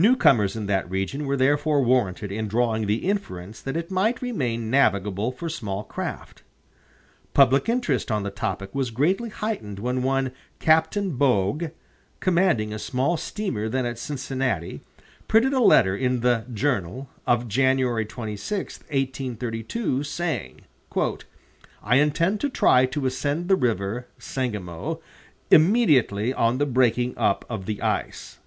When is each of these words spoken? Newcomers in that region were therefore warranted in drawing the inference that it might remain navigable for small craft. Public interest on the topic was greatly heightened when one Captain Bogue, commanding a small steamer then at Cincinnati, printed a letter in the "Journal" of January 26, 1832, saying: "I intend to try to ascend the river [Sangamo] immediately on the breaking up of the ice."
Newcomers 0.00 0.54
in 0.54 0.66
that 0.66 0.88
region 0.88 1.26
were 1.26 1.36
therefore 1.36 1.82
warranted 1.82 2.30
in 2.30 2.46
drawing 2.46 2.86
the 2.86 3.04
inference 3.08 3.60
that 3.60 3.76
it 3.76 3.90
might 3.90 4.22
remain 4.22 4.70
navigable 4.70 5.32
for 5.32 5.48
small 5.48 5.82
craft. 5.82 6.44
Public 7.34 7.68
interest 7.68 8.08
on 8.08 8.22
the 8.22 8.30
topic 8.30 8.72
was 8.72 8.92
greatly 8.92 9.28
heightened 9.28 9.80
when 9.80 10.04
one 10.04 10.30
Captain 10.60 11.16
Bogue, 11.16 11.70
commanding 12.20 12.72
a 12.72 12.78
small 12.78 13.16
steamer 13.16 13.68
then 13.68 13.84
at 13.84 13.98
Cincinnati, 13.98 14.82
printed 15.26 15.52
a 15.52 15.58
letter 15.58 15.96
in 15.96 16.20
the 16.20 16.44
"Journal" 16.54 17.08
of 17.26 17.48
January 17.48 18.06
26, 18.06 18.78
1832, 18.82 20.04
saying: 20.04 20.60
"I 21.82 21.96
intend 21.96 22.40
to 22.42 22.48
try 22.48 22.86
to 22.86 23.04
ascend 23.06 23.48
the 23.48 23.56
river 23.56 24.06
[Sangamo] 24.16 25.00
immediately 25.50 26.32
on 26.32 26.58
the 26.58 26.66
breaking 26.66 27.18
up 27.18 27.44
of 27.50 27.66
the 27.66 27.82
ice." 27.82 28.38